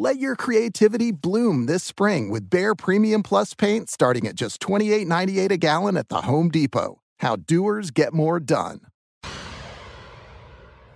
Let 0.00 0.20
your 0.20 0.36
creativity 0.36 1.10
bloom 1.10 1.66
this 1.66 1.82
spring 1.82 2.30
with 2.30 2.48
Behr 2.48 2.78
Premium 2.78 3.24
Plus 3.24 3.52
paint 3.54 3.90
starting 3.90 4.28
at 4.28 4.36
just 4.36 4.60
$28.98 4.60 5.50
a 5.50 5.56
gallon 5.56 5.96
at 5.96 6.08
the 6.08 6.20
Home 6.20 6.50
Depot. 6.50 7.00
How 7.16 7.34
doers 7.34 7.90
get 7.90 8.12
more 8.14 8.38
done. 8.38 8.82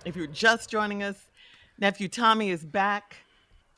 If 0.05 0.15
you're 0.15 0.27
just 0.27 0.69
joining 0.69 1.03
us, 1.03 1.17
nephew 1.77 2.07
Tommy 2.07 2.49
is 2.49 2.63
back, 2.63 3.17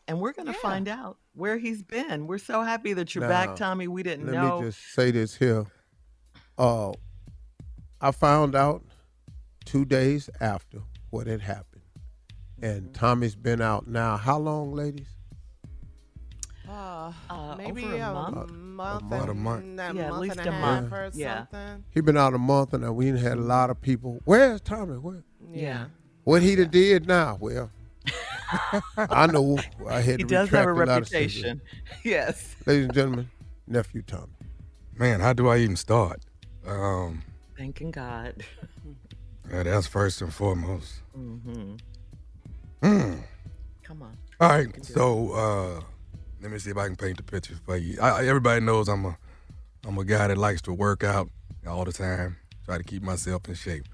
and 0.07 0.21
we're 0.21 0.31
going 0.31 0.45
to 0.45 0.51
Yeah. 0.51 0.59
find 0.61 0.87
out 0.87 1.17
where 1.33 1.57
he's 1.57 1.81
been. 1.81 2.27
We're 2.27 2.37
so 2.37 2.61
happy 2.61 2.93
that 2.93 3.15
you're 3.15 3.23
Now, 3.23 3.29
back, 3.29 3.55
Tommy. 3.55 3.87
We 3.87 4.03
didn't 4.03 4.27
Let 4.27 4.35
know. 4.35 4.57
Let 4.57 4.65
me 4.65 4.69
just 4.69 4.93
say 4.93 5.09
this 5.09 5.37
here. 5.37 5.65
Uh, 6.55 6.91
I 7.99 8.11
found 8.11 8.53
out 8.53 8.83
two 9.65 9.85
days 9.85 10.29
after 10.39 10.83
what 11.09 11.25
had 11.25 11.41
happened, 11.41 11.81
and 12.61 12.93
Tommy's 12.93 13.35
been 13.35 13.59
out 13.59 13.87
now. 13.87 14.17
How 14.17 14.37
long, 14.37 14.71
ladies? 14.71 15.07
Uh, 16.67 17.11
Uh, 17.29 17.55
maybe 17.57 17.83
over 17.85 17.95
a 17.95 18.09
a, 18.09 18.13
month? 18.13 18.51
month, 18.51 19.03
About 19.03 19.27
a 19.27 19.31
and 19.31 19.39
month. 19.39 19.63
a 19.79 19.93
Yeah, 19.93 20.07
at 20.07 20.17
least 20.19 20.37
and 20.37 20.47
a 20.47 20.51
half 20.51 20.81
month. 20.81 20.93
or 20.93 21.11
Yeah. 21.13 21.37
something. 21.47 21.83
He 21.91 22.01
been 22.01 22.17
out 22.17 22.33
a 22.33 22.37
month, 22.37 22.73
and 22.73 22.95
we 22.95 23.07
had 23.07 23.33
a 23.37 23.41
lot 23.41 23.69
of 23.69 23.81
people. 23.81 24.19
Where's 24.25 24.61
Tommy? 24.61 24.95
Where? 24.97 25.23
yeah. 25.53 25.85
What 26.23 26.41
he 26.41 26.55
done 26.55 26.69
did 26.71 27.07
now? 27.07 27.37
Well, 27.39 27.69
I 28.97 29.27
know. 29.27 29.59
I 29.87 30.01
had 30.01 30.17
He 30.19 30.23
to 30.23 30.27
does 30.27 30.49
have 30.49 30.67
a 30.67 30.73
retract 30.73 30.87
lot 30.89 31.01
of 31.01 31.07
stuff. 31.07 31.19
reputation. 31.21 31.61
yes. 32.03 32.55
Ladies 32.65 32.85
and 32.85 32.93
gentlemen, 32.93 33.29
nephew 33.67 34.01
Tommy. 34.01 34.33
Man, 34.97 35.19
how 35.19 35.33
do 35.33 35.47
I 35.49 35.57
even 35.59 35.75
start? 35.75 36.21
Um, 36.65 37.21
Thanking 37.57 37.91
God. 37.91 38.43
yeah, 39.51 39.63
that's 39.63 39.85
first 39.87 40.21
and 40.21 40.33
foremost. 40.33 41.01
hmm 41.13 41.75
Mm. 42.81 43.23
Come 43.83 44.01
on. 44.01 44.17
All 44.39 44.49
You 44.49 44.55
right, 44.65 44.73
can 44.73 44.81
do 44.83 44.93
so 44.93 45.31
uh, 45.31 45.81
let 46.45 46.51
me 46.51 46.59
see 46.59 46.69
if 46.69 46.77
I 46.77 46.85
can 46.85 46.95
paint 46.95 47.17
the 47.17 47.23
picture 47.23 47.55
for 47.65 47.75
you. 47.75 47.99
I, 47.99 48.23
everybody 48.27 48.63
knows 48.63 48.87
I'm 48.87 49.03
a 49.03 49.17
I'm 49.87 49.97
a 49.97 50.05
guy 50.05 50.27
that 50.27 50.37
likes 50.37 50.61
to 50.63 50.73
work 50.73 51.03
out 51.03 51.27
all 51.67 51.85
the 51.85 51.91
time, 51.91 52.37
try 52.65 52.77
to 52.77 52.83
keep 52.83 53.01
myself 53.01 53.47
in 53.49 53.55
shape. 53.55 53.85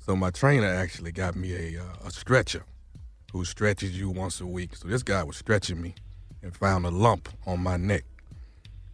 So 0.00 0.16
my 0.16 0.30
trainer 0.30 0.66
actually 0.66 1.12
got 1.12 1.36
me 1.36 1.76
a 1.76 1.80
uh, 1.80 2.08
a 2.08 2.10
stretcher, 2.10 2.64
who 3.32 3.44
stretches 3.44 3.96
you 3.96 4.10
once 4.10 4.40
a 4.40 4.46
week. 4.46 4.74
So 4.74 4.88
this 4.88 5.04
guy 5.04 5.22
was 5.22 5.36
stretching 5.36 5.80
me, 5.80 5.94
and 6.42 6.56
found 6.56 6.86
a 6.86 6.90
lump 6.90 7.28
on 7.46 7.60
my 7.60 7.76
neck, 7.76 8.02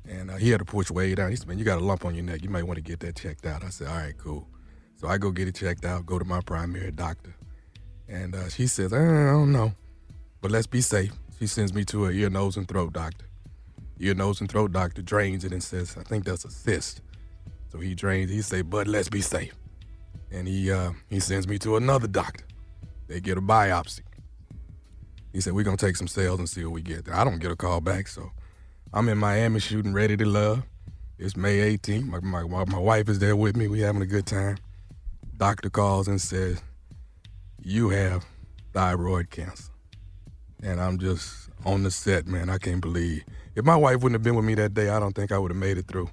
and 0.07 0.31
uh, 0.31 0.37
he 0.37 0.51
had 0.51 0.59
to 0.59 0.67
push 0.67 0.91
way 0.91 1.15
down. 1.15 1.31
He 1.31 1.37
said, 1.37 1.49
"Man, 1.49 1.59
you 1.59 1.65
got 1.65 1.81
a 1.81 1.85
lump 1.85 2.05
on 2.05 2.15
your 2.15 2.25
neck. 2.25 2.43
You 2.43 2.51
might 2.51 2.65
want 2.65 2.77
to 2.77 2.83
get 2.83 3.01
that 3.01 3.17
checked 3.17 3.47
out." 3.47 3.65
I 3.65 3.71
said, 3.71 3.89
"All 3.89 3.97
right, 3.97 4.19
cool." 4.19 4.47
So 4.97 5.09
I 5.09 5.17
go 5.17 5.31
get 5.31 5.49
it 5.49 5.55
checked 5.55 5.87
out. 5.87 6.05
Go 6.05 6.19
to 6.19 6.27
my 6.27 6.43
primary 6.43 6.91
doctor, 6.91 7.35
and 8.07 8.35
uh, 8.35 8.51
she 8.51 8.67
says, 8.67 8.93
"Uh, 8.93 8.97
"I 8.97 9.33
don't 9.33 9.53
know." 9.53 9.73
But 10.43 10.51
let's 10.51 10.67
be 10.67 10.83
safe. 10.83 11.13
She 11.43 11.49
sends 11.49 11.75
me 11.75 11.85
to 11.87 12.07
a 12.07 12.13
ear, 12.13 12.31
nose, 12.31 12.57
and 12.57 12.69
throat 12.69 12.93
doctor. 12.93 13.27
Ear, 13.99 14.15
nose, 14.15 14.41
and 14.41 14.49
throat 14.49 14.71
doctor 14.71 15.03
drains 15.03 15.45
it 15.45 15.51
and 15.51 15.61
says, 15.61 15.97
I 15.99 16.05
think 16.05 16.25
that's 16.25 16.45
a 16.45 16.51
cyst. 16.53 17.03
So 17.73 17.81
he 17.81 17.97
drains, 17.97 18.31
he 18.31 18.43
say, 18.43 18.63
but 18.63 18.87
let's 18.87 19.09
be 19.09 19.21
safe. 19.21 19.53
And 20.31 20.47
he 20.47 20.71
uh, 20.71 20.93
he 21.11 21.19
sends 21.19 21.49
me 21.49 21.59
to 21.59 21.75
another 21.75 22.07
doctor. 22.07 22.45
They 23.09 23.19
get 23.19 23.39
a 23.39 23.41
biopsy. 23.41 24.03
He 25.33 25.41
said, 25.41 25.55
we're 25.55 25.65
gonna 25.65 25.77
take 25.77 25.97
some 25.97 26.07
cells 26.07 26.39
and 26.39 26.49
see 26.49 26.65
what 26.65 26.75
we 26.75 26.81
get. 26.81 27.09
I 27.11 27.25
don't 27.25 27.41
get 27.41 27.51
a 27.51 27.57
call 27.57 27.81
back, 27.81 28.07
so 28.07 28.31
I'm 28.95 29.09
in 29.09 29.19
Miami 29.19 29.59
shooting 29.59 29.93
Ready 29.93 30.17
to 30.19 30.25
Love. 30.25 30.63
It's 31.19 31.37
May 31.37 31.77
18th. 31.77 32.07
My, 32.07 32.21
my, 32.21 32.65
my 32.67 32.79
wife 32.79 33.09
is 33.09 33.19
there 33.19 33.35
with 33.35 33.57
me. 33.57 33.67
We 33.67 33.81
having 33.81 34.03
a 34.03 34.07
good 34.07 34.27
time. 34.27 34.59
Doctor 35.39 35.71
calls 35.71 36.07
and 36.07 36.21
says, 36.21 36.63
you 37.61 37.89
have 37.89 38.25
thyroid 38.73 39.31
cancer 39.31 39.72
and 40.63 40.81
I'm 40.81 40.99
just 40.99 41.51
on 41.65 41.83
the 41.83 41.91
set, 41.91 42.27
man. 42.27 42.49
I 42.49 42.59
can't 42.59 42.81
believe. 42.81 43.25
If 43.55 43.65
my 43.65 43.77
wife 43.77 43.97
wouldn't 43.97 44.15
have 44.15 44.23
been 44.23 44.37
with 44.37 44.45
me 44.45 44.55
that 44.55 44.75
day, 44.75 44.89
I 44.89 44.99
don't 45.01 45.15
think 45.15 45.33
I 45.33 45.39
would 45.39 45.51
have 45.51 45.59
made 45.59 45.79
it 45.79 45.87
through. 45.87 46.09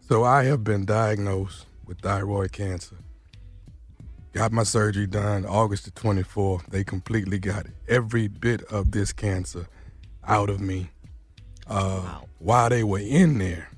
So 0.00 0.24
I 0.24 0.44
have 0.44 0.64
been 0.64 0.84
diagnosed 0.84 1.66
with 1.86 2.00
thyroid 2.00 2.52
cancer. 2.52 2.96
Got 4.32 4.52
my 4.52 4.62
surgery 4.62 5.06
done 5.06 5.44
August 5.44 5.84
the 5.86 5.90
24th. 5.92 6.66
They 6.66 6.84
completely 6.84 7.38
got 7.38 7.66
every 7.88 8.28
bit 8.28 8.62
of 8.64 8.92
this 8.92 9.12
cancer 9.12 9.66
out 10.26 10.50
of 10.50 10.60
me. 10.60 10.90
Uh, 11.66 12.20
While 12.38 12.68
they 12.70 12.84
were 12.84 13.00
in 13.00 13.38
there 13.38 13.70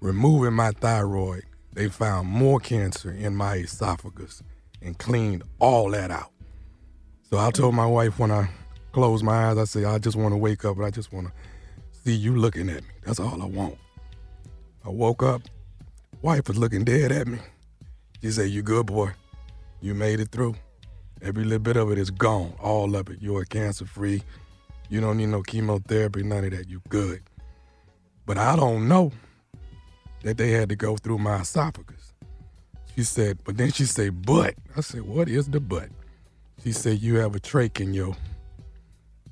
removing 0.00 0.54
my 0.54 0.72
thyroid, 0.72 1.44
they 1.72 1.88
found 1.88 2.28
more 2.28 2.60
cancer 2.60 3.10
in 3.10 3.36
my 3.36 3.56
esophagus 3.56 4.42
and 4.80 4.98
cleaned 4.98 5.42
all 5.58 5.90
that 5.92 6.10
out. 6.10 6.31
So 7.32 7.38
I 7.38 7.50
told 7.50 7.74
my 7.74 7.86
wife 7.86 8.18
when 8.18 8.30
I 8.30 8.50
closed 8.92 9.24
my 9.24 9.48
eyes, 9.48 9.56
I 9.56 9.64
said, 9.64 9.84
I 9.84 9.96
just 9.96 10.18
want 10.18 10.34
to 10.34 10.36
wake 10.36 10.66
up 10.66 10.76
and 10.76 10.84
I 10.84 10.90
just 10.90 11.14
want 11.14 11.28
to 11.28 11.32
see 12.04 12.12
you 12.12 12.36
looking 12.36 12.68
at 12.68 12.82
me. 12.82 12.90
That's 13.06 13.18
all 13.18 13.40
I 13.40 13.46
want. 13.46 13.78
I 14.84 14.90
woke 14.90 15.22
up, 15.22 15.40
wife 16.20 16.46
was 16.46 16.58
looking 16.58 16.84
dead 16.84 17.10
at 17.10 17.26
me. 17.26 17.38
She 18.20 18.32
said, 18.32 18.50
You 18.50 18.60
good, 18.60 18.84
boy. 18.84 19.12
You 19.80 19.94
made 19.94 20.20
it 20.20 20.28
through. 20.28 20.56
Every 21.22 21.44
little 21.44 21.60
bit 21.60 21.78
of 21.78 21.90
it 21.90 21.96
is 21.96 22.10
gone, 22.10 22.52
all 22.60 22.94
of 22.94 23.08
it. 23.08 23.16
You're 23.22 23.46
cancer 23.46 23.86
free. 23.86 24.22
You 24.90 25.00
don't 25.00 25.16
need 25.16 25.30
no 25.30 25.40
chemotherapy, 25.40 26.22
none 26.22 26.44
of 26.44 26.50
that. 26.50 26.68
You 26.68 26.82
good. 26.90 27.22
But 28.26 28.36
I 28.36 28.56
don't 28.56 28.88
know 28.88 29.10
that 30.22 30.36
they 30.36 30.50
had 30.50 30.68
to 30.68 30.76
go 30.76 30.98
through 30.98 31.16
my 31.16 31.40
esophagus. 31.40 32.12
She 32.94 33.04
said, 33.04 33.38
but 33.42 33.56
then 33.56 33.72
she 33.72 33.86
said, 33.86 34.20
but. 34.20 34.54
I 34.76 34.82
said, 34.82 35.00
what 35.00 35.30
is 35.30 35.48
the 35.48 35.60
but? 35.60 35.88
She 36.62 36.72
said, 36.72 37.00
you 37.00 37.16
have 37.16 37.34
a 37.34 37.40
trach 37.40 37.80
in 37.80 37.94
your 37.94 38.16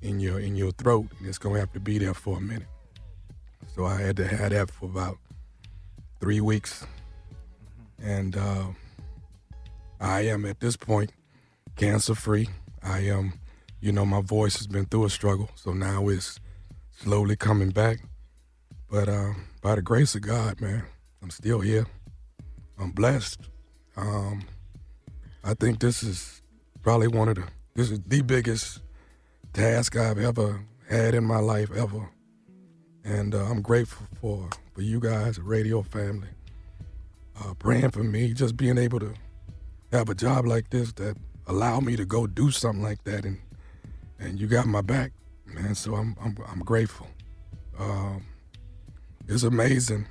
in 0.02 0.20
your 0.20 0.40
in 0.40 0.56
your 0.56 0.72
throat, 0.72 1.06
and 1.19 1.28
it's 1.28 1.38
gonna 1.38 1.58
have 1.58 1.72
to 1.72 1.81
be 1.81 1.99
there 1.99 2.14
for 2.14 2.38
a 2.38 2.40
minute. 2.40 2.69
So 3.75 3.84
I 3.84 4.00
had 4.00 4.17
to 4.17 4.26
have 4.26 4.50
that 4.50 4.70
for 4.70 4.87
about 4.87 5.19
three 6.20 6.40
weeks, 6.40 6.87
and 8.02 8.37
uh, 8.37 8.67
I 10.00 10.22
am 10.22 10.44
at 10.44 10.61
this 10.61 10.76
point 10.76 11.12
cancer 11.76 12.14
free. 12.14 12.49
I 12.82 13.00
am, 13.00 13.34
you 13.81 13.93
know, 13.93 14.06
my 14.06 14.20
voice 14.22 14.56
has 14.56 14.67
been 14.67 14.87
through 14.87 15.05
a 15.05 15.11
struggle, 15.11 15.50
so 15.55 15.72
now 15.72 16.08
it's 16.08 16.40
slowly 16.90 17.37
coming 17.37 17.70
back. 17.70 18.00
But 18.90 19.08
uh, 19.08 19.34
by 19.62 19.76
the 19.76 19.82
grace 19.82 20.14
of 20.14 20.22
God, 20.22 20.61
man, 20.61 20.84
I'm 21.22 21.31
still 21.31 21.61
here. 21.61 21.87
I'm 22.78 22.90
blessed. 22.90 23.43
Um, 23.96 24.44
I 25.44 25.55
think 25.55 25.81
this 25.81 26.02
is 26.02 26.43
probably 26.82 27.09
one 27.09 27.29
of 27.29 27.37
the 27.37 27.44
this 27.75 27.91
is 27.91 28.00
the 28.00 28.23
biggest 28.23 28.81
task 29.53 29.97
I've 29.97 30.19
ever 30.19 30.61
had 30.88 31.15
in 31.15 31.25
my 31.25 31.38
life 31.38 31.71
ever, 31.77 32.11
and 33.05 33.35
uh, 33.35 33.44
I'm 33.44 33.62
grateful 33.62 34.06
for 34.21 34.49
for 34.75 34.82
you 34.82 35.00
guys, 35.00 35.37
the 35.37 35.43
radio 35.43 35.82
family, 35.82 36.29
uh, 37.38 37.55
praying 37.55 37.91
for 37.91 38.03
me, 38.03 38.32
just 38.35 38.56
being 38.56 38.79
able 38.79 39.00
to 39.00 39.15
have 39.93 40.09
a 40.09 40.15
job 40.15 40.47
like 40.47 40.71
this 40.71 40.93
that 40.94 41.17
allow 41.47 41.81
me 41.81 41.97
to 41.97 42.05
go 42.05 42.27
do 42.27 42.50
something 42.50 42.82
like 42.82 43.05
that, 43.05 43.25
and 43.25 43.38
and 44.19 44.41
you 44.41 44.47
got 44.47 44.67
my 44.67 44.81
back, 44.81 45.12
man. 45.47 45.75
So 45.75 45.94
I'm 45.94 46.17
I'm 46.23 46.37
I'm 46.50 46.61
grateful. 46.61 47.09
Um, 47.79 48.25
it's 49.29 49.43
amazing 49.43 50.06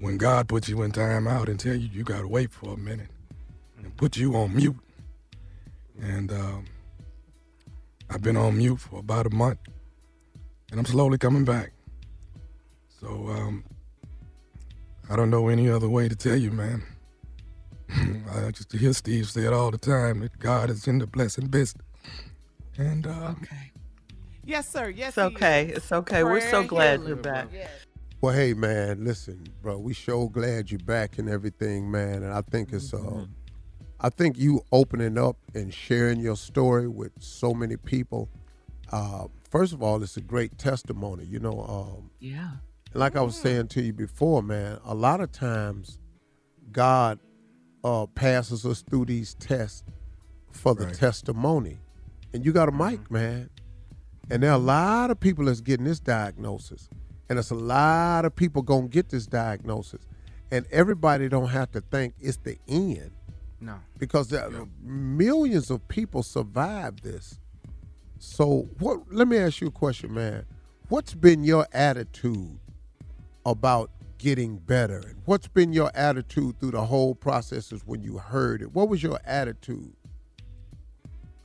when 0.00 0.18
God 0.18 0.48
puts 0.48 0.68
you 0.68 0.82
in 0.82 0.92
time 0.92 1.26
out 1.26 1.48
and 1.48 1.58
tell 1.58 1.74
you 1.74 1.88
you 1.92 2.04
got 2.04 2.20
to 2.20 2.28
wait 2.28 2.52
for 2.52 2.74
a 2.74 2.76
minute 2.76 3.08
and 3.78 3.96
put 3.96 4.16
you 4.16 4.34
on 4.36 4.54
mute. 4.54 4.76
And 6.00 6.32
um, 6.32 6.64
I've 8.10 8.22
been 8.22 8.36
on 8.36 8.58
mute 8.58 8.78
for 8.80 8.98
about 9.00 9.26
a 9.26 9.30
month, 9.30 9.58
and 10.70 10.80
I'm 10.80 10.86
slowly 10.86 11.18
coming 11.18 11.44
back. 11.44 11.72
So 13.00 13.28
um, 13.28 13.64
I 15.10 15.16
don't 15.16 15.30
know 15.30 15.48
any 15.48 15.68
other 15.68 15.88
way 15.88 16.08
to 16.08 16.16
tell 16.16 16.36
you, 16.36 16.50
man. 16.50 16.82
I 18.34 18.50
just 18.50 18.72
hear 18.72 18.92
Steve 18.92 19.28
say 19.28 19.42
it 19.42 19.52
all 19.52 19.70
the 19.70 19.78
time 19.78 20.20
that 20.20 20.38
God 20.38 20.70
is 20.70 20.86
in 20.88 20.98
the 20.98 21.06
blessing 21.06 21.46
business. 21.46 21.84
And 22.76 23.06
uh, 23.06 23.34
okay. 23.42 23.70
Yes, 24.44 24.68
sir. 24.68 24.88
Yes, 24.90 25.10
It's 25.10 25.18
okay. 25.18 25.66
It's 25.74 25.92
okay. 25.92 26.24
We're 26.24 26.40
so 26.40 26.64
glad 26.64 27.00
healer, 27.00 27.08
you're 27.08 27.16
back. 27.16 27.50
bro. 27.50 27.60
Well, 28.20 28.34
hey 28.34 28.54
man, 28.54 29.04
listen, 29.04 29.46
bro. 29.62 29.78
We 29.78 29.94
so 29.94 30.28
glad 30.28 30.70
you're 30.70 30.80
back 30.80 31.18
and 31.18 31.28
everything, 31.28 31.90
man. 31.90 32.22
And 32.22 32.32
I 32.32 32.40
think 32.40 32.72
it's 32.72 32.92
uh, 32.94 33.26
I 34.00 34.10
think 34.10 34.38
you 34.38 34.62
opening 34.72 35.16
up 35.18 35.36
and 35.54 35.72
sharing 35.72 36.20
your 36.20 36.36
story 36.36 36.88
with 36.88 37.12
so 37.20 37.54
many 37.54 37.76
people. 37.76 38.28
Uh, 38.92 39.28
first 39.50 39.72
of 39.72 39.82
all, 39.82 40.02
it's 40.02 40.16
a 40.16 40.20
great 40.20 40.58
testimony. 40.58 41.24
You 41.24 41.40
know, 41.40 41.64
um, 41.66 42.10
Yeah. 42.20 42.50
and 42.92 43.00
like 43.00 43.16
I 43.16 43.22
was 43.22 43.36
saying 43.36 43.68
to 43.68 43.82
you 43.82 43.92
before, 43.92 44.42
man, 44.42 44.78
a 44.84 44.94
lot 44.94 45.20
of 45.20 45.32
times 45.32 45.98
God 46.72 47.18
uh, 47.82 48.06
passes 48.06 48.64
us 48.66 48.82
through 48.82 49.04
these 49.06 49.34
tests 49.34 49.84
for 50.50 50.74
the 50.74 50.86
Right. 50.86 50.94
testimony. 50.94 51.78
And 52.32 52.44
you 52.44 52.52
got 52.52 52.68
a 52.68 52.72
mic, 52.72 53.10
man. 53.10 53.50
And 54.30 54.42
there 54.42 54.50
are 54.50 54.54
a 54.56 54.58
lot 54.58 55.10
of 55.10 55.20
people 55.20 55.44
that's 55.44 55.60
getting 55.60 55.84
this 55.84 56.00
diagnosis. 56.00 56.88
And 57.28 57.38
it's 57.38 57.50
a 57.50 57.54
lot 57.54 58.24
of 58.24 58.34
people 58.34 58.62
gonna 58.62 58.88
get 58.88 59.10
this 59.10 59.26
diagnosis. 59.26 60.00
And 60.50 60.66
everybody 60.70 61.28
don't 61.28 61.48
have 61.48 61.70
to 61.72 61.80
think 61.80 62.14
it's 62.20 62.38
the 62.38 62.58
end. 62.66 63.10
No. 63.60 63.76
Because 63.98 64.28
there, 64.28 64.48
millions 64.82 65.70
of 65.70 65.86
people 65.88 66.22
survive 66.22 67.00
this. 67.02 67.38
So 68.18 68.68
what 68.78 69.00
let 69.12 69.28
me 69.28 69.36
ask 69.36 69.60
you 69.60 69.68
a 69.68 69.70
question, 69.70 70.12
man. 70.12 70.44
What's 70.88 71.14
been 71.14 71.44
your 71.44 71.66
attitude 71.72 72.58
about 73.46 73.90
getting 74.18 74.56
better? 74.56 74.98
And 74.98 75.20
what's 75.24 75.48
been 75.48 75.72
your 75.72 75.90
attitude 75.94 76.58
through 76.58 76.72
the 76.72 76.84
whole 76.84 77.14
processes 77.14 77.82
when 77.86 78.02
you 78.02 78.18
heard 78.18 78.62
it? 78.62 78.72
What 78.72 78.88
was 78.88 79.02
your 79.02 79.18
attitude? 79.24 79.92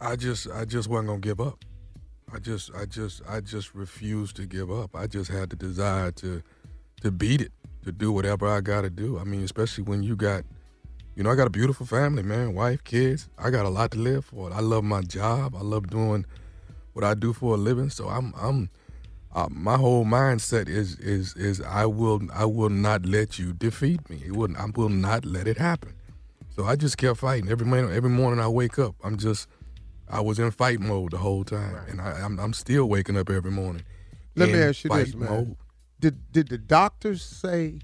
I 0.01 0.15
just 0.15 0.49
I 0.49 0.65
just 0.65 0.87
wasn't 0.87 1.09
gonna 1.09 1.19
give 1.19 1.41
up. 1.41 1.63
I 2.33 2.39
just 2.39 2.71
I 2.73 2.85
just 2.85 3.21
I 3.27 3.41
just 3.41 3.73
refused 3.73 4.35
to 4.37 4.45
give 4.45 4.71
up. 4.71 4.95
I 4.95 5.07
just 5.07 5.29
had 5.29 5.49
the 5.49 5.55
desire 5.55 6.11
to 6.13 6.41
to 7.01 7.11
beat 7.11 7.41
it, 7.41 7.51
to 7.83 7.91
do 7.91 8.11
whatever 8.11 8.47
I 8.47 8.61
gotta 8.61 8.89
do. 8.89 9.19
I 9.19 9.23
mean, 9.23 9.43
especially 9.43 9.83
when 9.83 10.03
you 10.03 10.15
got 10.15 10.43
you 11.19 11.23
know, 11.23 11.31
I 11.31 11.35
got 11.35 11.47
a 11.47 11.49
beautiful 11.49 11.85
family, 11.85 12.23
man, 12.23 12.53
wife, 12.53 12.81
kids. 12.85 13.27
I 13.37 13.49
got 13.49 13.65
a 13.65 13.69
lot 13.69 13.91
to 13.91 13.99
live 13.99 14.23
for. 14.23 14.53
I 14.53 14.61
love 14.61 14.85
my 14.85 15.01
job. 15.01 15.53
I 15.53 15.59
love 15.59 15.89
doing 15.89 16.25
what 16.93 17.03
I 17.03 17.13
do 17.13 17.33
for 17.33 17.55
a 17.55 17.57
living. 17.57 17.89
So 17.89 18.07
I'm 18.07 18.33
I'm 18.39 18.69
uh, 19.35 19.49
my 19.51 19.75
whole 19.75 20.05
mindset 20.05 20.69
is 20.69 20.97
is 20.99 21.35
is 21.35 21.59
I 21.59 21.87
will 21.87 22.21
I 22.33 22.45
will 22.45 22.69
not 22.69 23.05
let 23.05 23.37
you 23.37 23.51
defeat 23.51 24.09
me. 24.09 24.23
It 24.25 24.33
will 24.33 24.55
I 24.55 24.67
will 24.73 24.87
not 24.87 25.25
let 25.25 25.45
it 25.45 25.57
happen. 25.57 25.91
So 26.55 26.63
I 26.63 26.77
just 26.77 26.97
kept 26.97 27.19
fighting 27.19 27.51
every 27.51 27.67
morning. 27.67 27.91
Every 27.91 28.09
morning 28.09 28.39
I 28.39 28.47
wake 28.47 28.79
up, 28.79 28.95
I'm 29.03 29.17
just 29.17 29.49
I 30.07 30.21
was 30.21 30.39
in 30.39 30.51
fight 30.51 30.79
mode 30.79 31.11
the 31.11 31.17
whole 31.17 31.43
time, 31.43 31.75
and 31.89 31.99
I, 31.99 32.11
I'm 32.11 32.39
I'm 32.39 32.53
still 32.53 32.85
waking 32.85 33.17
up 33.17 33.29
every 33.29 33.51
morning. 33.51 33.83
Let 34.37 34.51
me 34.51 34.59
ask 34.59 34.85
you 34.85 34.89
this, 34.91 35.13
man. 35.13 35.29
mode. 35.29 35.57
Did 35.99 36.31
did 36.31 36.47
the 36.47 36.57
doctors 36.57 37.21
say 37.21 37.81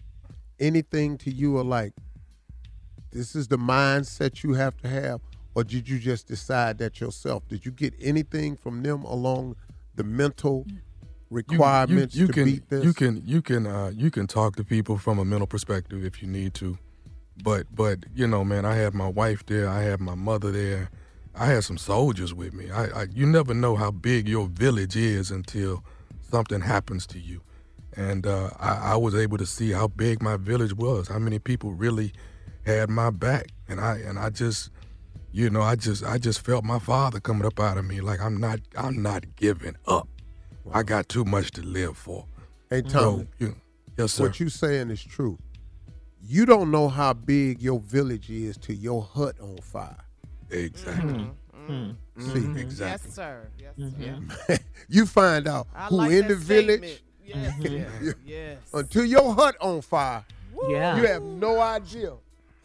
anything 0.58 1.18
to 1.18 1.30
you 1.30 1.58
or 1.58 1.66
like 1.66 1.92
this 3.16 3.36
is 3.36 3.48
the 3.48 3.58
mindset 3.58 4.44
you 4.44 4.54
have 4.54 4.76
to 4.78 4.88
have? 4.90 5.22
Or 5.56 5.64
did 5.64 5.88
you 5.88 6.00
just 6.00 6.28
decide 6.28 6.78
that 6.80 7.00
yourself? 7.00 7.48
Did 7.48 7.66
you 7.66 7.72
get 7.72 7.94
anything 8.02 8.58
from 8.58 8.84
them 8.84 9.04
along 9.06 9.56
the 9.96 10.04
mental 10.04 10.66
You- 10.68 10.80
requirements 11.30 12.14
you, 12.16 12.22
you 12.22 12.28
to 12.28 12.34
can, 12.34 12.46
beat 12.46 12.70
this? 12.70 12.84
You 12.84 12.94
can 12.94 13.22
you 13.26 13.42
can 13.42 13.66
uh, 13.66 13.92
you 13.96 14.12
can 14.12 14.28
talk 14.28 14.56
to 14.58 14.64
people 14.64 14.98
from 14.98 15.18
a 15.20 15.26
mental 15.26 15.48
perspective 15.48 16.04
if 16.04 16.22
you 16.22 16.28
need 16.28 16.54
to, 16.56 16.78
but 17.44 17.68
but 17.74 18.00
you 18.14 18.28
know, 18.28 18.44
man, 18.44 18.66
I 18.66 18.76
had 18.76 18.94
my 18.94 19.08
wife 19.08 19.46
there, 19.46 19.70
I 19.70 19.82
had 19.84 20.00
my 20.02 20.16
mother 20.16 20.52
there, 20.52 20.90
I 21.34 21.46
had 21.46 21.64
some 21.64 21.78
soldiers 21.78 22.34
with 22.34 22.54
me. 22.54 22.70
I, 22.70 22.84
I 23.02 23.08
you 23.14 23.26
never 23.26 23.54
know 23.54 23.76
how 23.78 23.92
big 23.92 24.28
your 24.28 24.48
village 24.48 24.96
is 24.98 25.32
until 25.32 25.84
something 26.22 26.62
happens 26.62 27.08
to 27.08 27.20
you, 27.20 27.42
and 27.96 28.28
uh, 28.28 28.50
I, 28.60 28.94
I 28.94 28.96
was 28.98 29.16
able 29.16 29.38
to 29.38 29.46
see 29.46 29.72
how 29.72 29.88
big 29.88 30.22
my 30.22 30.36
village 30.36 30.74
was, 30.74 31.08
how 31.08 31.20
many 31.20 31.40
people 31.40 31.72
really 31.72 32.12
had 32.66 32.90
my 32.90 33.10
back, 33.10 33.48
and 33.68 33.80
I 33.80 33.98
and 33.98 34.18
I 34.20 34.30
just. 34.30 34.72
You 35.32 35.50
know, 35.50 35.62
I 35.62 35.76
just 35.76 36.02
I 36.02 36.18
just 36.18 36.46
felt 36.46 36.64
my 36.64 36.80
father 36.80 37.20
coming 37.20 37.46
up 37.46 37.60
out 37.60 37.78
of 37.78 37.84
me 37.84 38.00
like 38.00 38.22
I'm 38.22 38.38
not 38.40 38.62
I'm 38.78 39.02
not 39.02 39.36
giving 39.36 39.76
up. 39.86 40.08
I 40.72 40.82
got 40.82 41.10
too 41.10 41.26
much 41.26 41.52
to 41.52 41.62
live 41.62 41.98
for. 41.98 42.26
Hey 42.70 42.84
So, 42.88 43.00
Tommy, 43.00 43.28
you, 43.40 43.56
yes, 43.98 44.14
sir. 44.14 44.24
what 44.24 44.40
you 44.40 44.48
saying 44.48 44.92
is 44.92 45.04
true. 45.04 45.38
You 46.22 46.46
don't 46.46 46.72
know 46.72 46.88
how 46.88 47.12
big 47.12 47.62
your 47.62 47.82
village 47.82 48.30
is 48.30 48.56
till 48.58 48.78
your 48.78 49.04
hut 49.04 49.36
on 49.42 49.58
fire. 49.58 49.98
Exactly. 50.50 51.12
Mm-hmm. 51.12 51.72
Mm-hmm. 51.72 52.22
See, 52.22 52.40
mm-hmm. 52.40 52.58
Exactly. 52.58 53.10
Yes, 53.10 53.16
sir. 53.16 53.48
Yes, 53.60 54.22
sir. 54.48 54.58
you 54.88 55.06
find 55.06 55.48
out 55.48 55.68
I 55.76 55.88
who 55.88 55.98
like 55.98 56.12
in 56.12 56.28
the 56.30 56.36
village 56.36 56.78
statement. 56.78 57.02
Yes, 57.26 57.54
yes, 58.02 58.14
yes. 58.26 58.58
until 58.74 59.04
your 59.04 59.34
hut 59.34 59.56
on 59.60 59.82
fire. 59.82 60.24
Yeah. 60.70 60.96
You 60.96 61.08
have 61.08 61.24
no 61.24 61.60
idea 61.60 62.14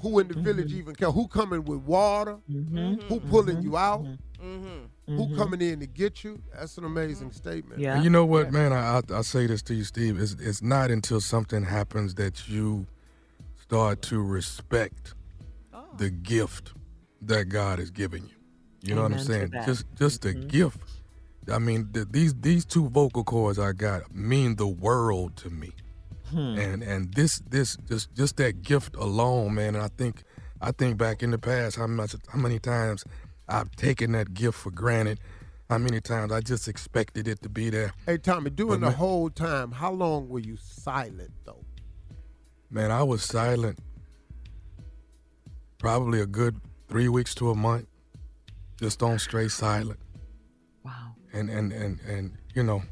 who 0.00 0.18
in 0.18 0.28
the 0.28 0.34
village 0.34 0.70
mm-hmm. 0.70 0.78
even 0.78 0.94
care. 0.94 1.10
Who 1.10 1.28
coming 1.28 1.64
with 1.64 1.80
water? 1.80 2.38
Mm-hmm. 2.50 3.06
Who 3.08 3.20
pulling 3.20 3.56
mm-hmm. 3.56 3.66
you 3.66 3.76
out? 3.76 4.06
Who 5.16 5.36
coming 5.36 5.60
in 5.60 5.80
to 5.80 5.86
get 5.86 6.22
you? 6.22 6.40
That's 6.54 6.78
an 6.78 6.84
amazing 6.84 7.32
statement. 7.32 7.80
Yeah. 7.80 7.96
And 7.96 8.04
you 8.04 8.10
know 8.10 8.24
what, 8.24 8.52
man? 8.52 8.72
I, 8.72 8.98
I 8.98 9.18
I 9.18 9.22
say 9.22 9.46
this 9.46 9.60
to 9.62 9.74
you, 9.74 9.84
Steve. 9.84 10.20
It's 10.20 10.34
it's 10.34 10.62
not 10.62 10.90
until 10.90 11.20
something 11.20 11.64
happens 11.64 12.14
that 12.14 12.48
you 12.48 12.86
start 13.60 14.02
to 14.02 14.22
respect 14.22 15.14
oh. 15.74 15.84
the 15.96 16.10
gift 16.10 16.72
that 17.22 17.48
God 17.48 17.80
has 17.80 17.90
given 17.90 18.22
you. 18.22 18.34
You 18.82 18.94
know 18.94 19.02
what 19.02 19.12
I'm 19.12 19.18
saying? 19.18 19.50
that. 19.50 19.66
Just 19.66 19.84
just 19.96 20.22
the 20.22 20.32
gift. 20.32 20.78
I 21.52 21.58
mean, 21.58 21.90
th- 21.92 22.06
these 22.10 22.34
these 22.34 22.64
two 22.64 22.88
vocal 22.88 23.24
cords 23.24 23.58
I 23.58 23.72
got 23.72 24.14
mean 24.14 24.56
the 24.56 24.68
world 24.68 25.36
to 25.38 25.50
me. 25.50 25.72
Hmm. 26.30 26.58
And 26.58 26.82
and 26.82 27.14
this 27.14 27.40
this 27.48 27.76
just 27.88 28.14
just 28.14 28.36
that 28.36 28.62
gift 28.62 28.96
alone, 28.96 29.54
man. 29.54 29.74
And 29.74 29.84
I 29.84 29.88
think 29.88 30.22
I 30.60 30.72
think 30.72 30.96
back 30.98 31.22
in 31.22 31.30
the 31.30 31.38
past 31.38 31.76
how 31.76 31.86
much 31.86 32.14
how 32.28 32.38
many 32.38 32.58
times 32.58 33.04
I've 33.48 33.70
taken 33.76 34.12
that 34.12 34.32
gift 34.34 34.58
for 34.58 34.70
granted. 34.70 35.18
how 35.68 35.78
many 35.78 36.00
times 36.00 36.32
I 36.32 36.40
just 36.40 36.66
expected 36.68 37.28
it 37.28 37.42
to 37.42 37.48
be 37.48 37.70
there. 37.70 37.92
Hey 38.06 38.18
Tommy, 38.18 38.50
during 38.50 38.70
But 38.80 38.80
the 38.80 38.86
man- 38.86 38.94
whole 38.96 39.30
time, 39.30 39.70
how 39.72 39.92
long 39.92 40.28
were 40.28 40.40
you 40.40 40.56
silent 40.56 41.30
though? 41.44 41.64
Man, 42.70 42.90
I 42.90 43.02
was 43.04 43.22
silent 43.24 43.78
probably 45.78 46.20
a 46.20 46.26
good 46.26 46.60
three 46.88 47.08
weeks 47.08 47.34
to 47.36 47.50
a 47.50 47.54
month, 47.54 47.86
just 48.80 49.02
on 49.02 49.18
straight 49.18 49.50
silent. 49.50 49.98
Wow. 50.84 51.14
And 51.32 51.48
and 51.50 51.72
and 51.72 52.00
and 52.00 52.32
you 52.54 52.62
know, 52.62 52.82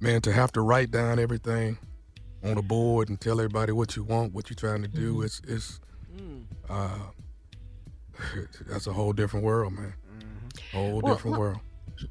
man, 0.00 0.20
to 0.22 0.32
have 0.32 0.52
to 0.52 0.60
write 0.60 0.90
down 0.90 1.18
everything 1.18 1.78
on 2.44 2.58
a 2.58 2.62
board 2.62 3.08
and 3.08 3.20
tell 3.20 3.40
everybody 3.40 3.72
what 3.72 3.96
you 3.96 4.02
want, 4.02 4.32
what 4.34 4.50
you're 4.50 4.56
trying 4.56 4.82
to 4.82 4.88
do, 4.88 5.14
mm-hmm. 5.14 5.24
it's 5.24 5.40
it's 5.46 5.80
mm. 6.16 6.44
uh, 6.68 6.98
that's 8.66 8.86
a 8.86 8.92
whole 8.92 9.12
different 9.12 9.44
world, 9.44 9.72
man. 9.72 9.94
Mm-hmm. 10.18 10.76
Whole 10.76 11.00
Well, 11.00 11.14
different 11.14 11.38
world. 11.38 11.58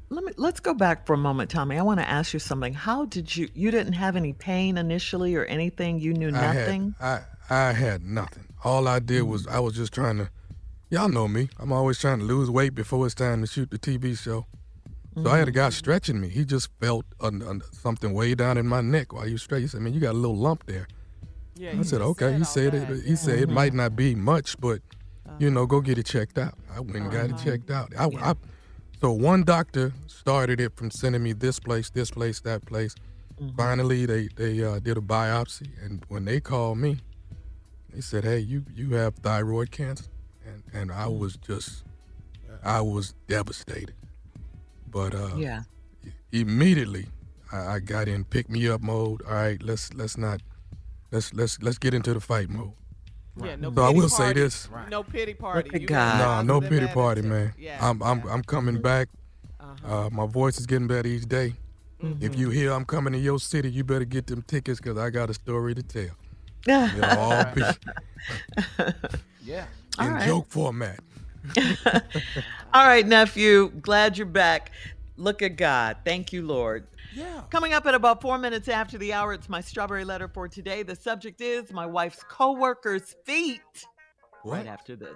Let 0.08 0.24
me 0.24 0.32
let's 0.36 0.60
go 0.60 0.74
back 0.74 1.06
for 1.06 1.12
a 1.12 1.18
moment, 1.18 1.50
Tommy. 1.50 1.78
I 1.78 1.82
want 1.82 2.00
to 2.00 2.08
ask 2.08 2.32
you 2.32 2.38
something. 2.40 2.72
How 2.72 3.04
did 3.04 3.34
you 3.36 3.48
you 3.54 3.70
didn't 3.70 3.92
have 3.92 4.16
any 4.16 4.32
pain 4.32 4.78
initially 4.78 5.36
or 5.36 5.44
anything? 5.44 6.00
You 6.00 6.14
knew 6.14 6.30
nothing? 6.30 6.94
I 7.00 7.06
had, 7.08 7.24
I 7.50 7.68
I 7.68 7.72
had 7.72 8.02
nothing. 8.02 8.46
All 8.64 8.88
I 8.88 8.98
did 8.98 9.22
was 9.22 9.46
mm. 9.46 9.52
I 9.52 9.60
was 9.60 9.74
just 9.74 9.92
trying 9.92 10.18
to. 10.18 10.30
Y'all 10.90 11.08
know 11.08 11.28
me. 11.28 11.48
I'm 11.58 11.72
always 11.72 11.98
trying 11.98 12.20
to 12.20 12.24
lose 12.24 12.50
weight 12.50 12.74
before 12.74 13.04
it's 13.04 13.14
time 13.14 13.40
to 13.40 13.46
shoot 13.46 13.70
the 13.70 13.78
TV 13.78 14.16
show. 14.18 14.46
So 15.22 15.30
I 15.30 15.38
had 15.38 15.48
a 15.48 15.52
guy 15.52 15.70
stretching 15.70 16.20
me. 16.20 16.28
He 16.28 16.44
just 16.44 16.68
felt 16.80 17.06
un, 17.20 17.40
un, 17.42 17.62
something 17.72 18.12
way 18.12 18.34
down 18.34 18.58
in 18.58 18.66
my 18.66 18.80
neck 18.80 19.12
while 19.12 19.28
you 19.28 19.38
stretch. 19.38 19.62
He 19.62 19.68
said, 19.68 19.80
"Man, 19.80 19.94
you 19.94 20.00
got 20.00 20.12
a 20.12 20.18
little 20.18 20.36
lump 20.36 20.66
there." 20.66 20.88
Yeah, 21.54 21.78
I 21.78 21.82
said, 21.82 22.00
"Okay." 22.00 22.36
He 22.36 22.44
said 22.44 22.74
it. 22.74 23.04
He 23.04 23.14
said 23.14 23.38
it 23.38 23.48
might 23.48 23.74
not 23.74 23.94
be 23.94 24.14
much, 24.14 24.58
but 24.60 24.80
you 25.38 25.50
know, 25.50 25.66
go 25.66 25.80
get 25.80 25.98
it 25.98 26.06
checked 26.06 26.36
out. 26.38 26.54
I 26.74 26.80
went 26.80 26.96
and 26.96 27.10
got 27.10 27.30
it 27.30 27.38
checked 27.38 27.70
out. 27.70 27.92
I, 27.96 28.06
I, 28.06 28.34
so 29.00 29.12
one 29.12 29.44
doctor 29.44 29.92
started 30.06 30.60
it 30.60 30.74
from 30.76 30.90
sending 30.90 31.22
me 31.22 31.32
this 31.32 31.60
place, 31.60 31.90
this 31.90 32.10
place, 32.10 32.40
that 32.40 32.66
place. 32.66 32.94
Finally, 33.56 34.06
they 34.06 34.28
they 34.34 34.64
uh, 34.64 34.78
did 34.80 34.96
a 34.96 35.00
biopsy, 35.00 35.68
and 35.84 36.04
when 36.08 36.24
they 36.24 36.40
called 36.40 36.78
me, 36.78 36.98
they 37.92 38.00
said, 38.00 38.24
"Hey, 38.24 38.38
you 38.40 38.64
you 38.74 38.94
have 38.94 39.14
thyroid 39.16 39.70
cancer," 39.70 40.06
and 40.44 40.62
and 40.72 40.92
I 40.92 41.06
was 41.06 41.36
just, 41.36 41.84
I 42.64 42.80
was 42.80 43.14
devastated. 43.28 43.94
But 44.94 45.14
uh, 45.14 45.34
Yeah. 45.36 45.62
immediately 46.32 47.06
I, 47.52 47.74
I 47.74 47.78
got 47.80 48.08
in 48.08 48.24
pick 48.24 48.48
me 48.48 48.68
up 48.68 48.80
mode. 48.80 49.22
All 49.26 49.34
right, 49.34 49.60
let's 49.62 49.92
let's 49.94 50.16
not 50.16 50.40
let's 51.10 51.34
let's 51.34 51.60
let's 51.60 51.78
get 51.78 51.92
into 51.94 52.14
the 52.14 52.20
fight 52.20 52.48
mode. 52.48 52.72
Yeah, 53.42 53.56
no 53.56 53.74
So 53.74 53.82
I 53.82 53.88
pity 53.88 54.00
will 54.00 54.08
say 54.08 54.24
party. 54.24 54.40
this. 54.40 54.68
No 54.90 55.02
pity 55.02 55.34
party. 55.34 55.70
at 55.74 55.80
You 55.80 55.88
God. 55.88 56.18
got 56.18 56.46
No, 56.46 56.54
no 56.54 56.60
positive 56.60 56.80
pity 56.80 56.92
party, 56.94 57.22
man. 57.22 57.52
Yeah, 57.58 57.78
I'm 57.82 58.00
I'm. 58.02 58.22
I'm 58.28 58.42
coming 58.44 58.80
back. 58.80 59.08
Uh 59.60 59.74
huh. 59.82 60.10
my 60.12 60.26
voice 60.26 60.58
is 60.60 60.66
getting 60.66 60.86
better 60.86 61.08
each 61.08 61.26
day. 61.28 61.54
If 62.20 62.36
you 62.38 62.50
hear 62.50 62.70
I'm 62.70 62.84
coming 62.84 63.14
to 63.14 63.18
your 63.18 63.38
city, 63.40 63.70
you 63.70 63.82
better 63.82 64.04
get 64.04 64.26
them 64.26 64.42
tickets 64.42 64.78
because 64.78 64.98
I 64.98 65.08
got 65.10 65.30
a 65.30 65.34
story 65.34 65.74
to 65.74 65.82
tell. 65.82 66.14
It'll 66.68 67.18
all 67.18 67.44
be 67.54 67.62
Yeah. 69.44 69.64
All 69.98 70.06
in 70.08 70.12
right. 70.14 70.26
joke 70.26 70.46
format. 70.50 71.00
All 72.74 72.86
right, 72.86 73.06
nephew. 73.06 73.70
Glad 73.80 74.18
you're 74.18 74.26
back. 74.26 74.72
Look 75.16 75.42
at 75.42 75.56
God. 75.56 75.98
Thank 76.04 76.32
you, 76.32 76.42
Lord. 76.42 76.86
Yeah. 77.14 77.42
Coming 77.50 77.72
up 77.72 77.86
at 77.86 77.94
about 77.94 78.20
four 78.20 78.38
minutes 78.38 78.68
after 78.68 78.98
the 78.98 79.12
hour, 79.12 79.32
it's 79.32 79.48
my 79.48 79.60
strawberry 79.60 80.04
letter 80.04 80.26
for 80.26 80.48
today. 80.48 80.82
The 80.82 80.96
subject 80.96 81.40
is 81.40 81.72
my 81.72 81.86
wife's 81.86 82.24
coworker's 82.28 83.14
feet. 83.24 83.60
Right 84.44 84.66
after 84.66 84.96
this. 84.96 85.14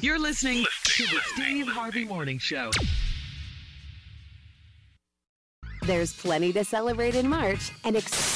You're 0.00 0.18
listening 0.18 0.64
to 0.84 1.02
the 1.04 1.20
Steve 1.34 1.66
Harvey 1.66 2.04
Morning 2.04 2.38
Show. 2.38 2.70
There's 5.82 6.12
plenty 6.12 6.52
to 6.52 6.64
celebrate 6.64 7.14
in 7.14 7.28
March 7.28 7.70
and 7.84 7.96
ex- 7.96 8.35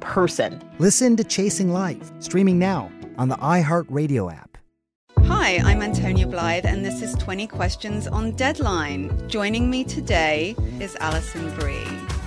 person. 0.00 0.62
Listen 0.78 1.16
to 1.16 1.24
Chasing 1.24 1.72
Life, 1.72 2.10
streaming 2.18 2.58
now 2.58 2.90
on 3.18 3.28
the 3.28 3.36
iHeartRadio 3.36 4.32
app. 4.32 4.58
Hi, 5.26 5.58
I'm 5.58 5.82
Antonia 5.82 6.26
Blythe, 6.26 6.66
and 6.66 6.84
this 6.84 7.02
is 7.02 7.14
20 7.14 7.46
Questions 7.46 8.06
on 8.06 8.32
Deadline. 8.32 9.28
Joining 9.28 9.70
me 9.70 9.84
today 9.84 10.56
is 10.80 10.96
Alison 10.96 11.54
Brie. 11.56 11.99